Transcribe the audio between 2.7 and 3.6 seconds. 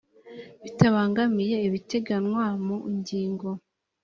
ingingo